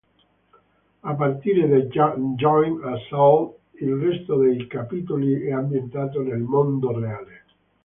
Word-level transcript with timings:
A 1.09 1.13
partire 1.15 1.67
da 1.67 1.77
Joint 2.35 2.83
Assault, 2.83 3.59
il 3.81 3.93
resto 3.97 4.35
dei 4.37 4.65
capitoli 4.65 5.43
è 5.45 5.51
ambientato 5.51 6.23
nel 6.23 6.39
mondo 6.41 6.97
reale. 6.99 7.43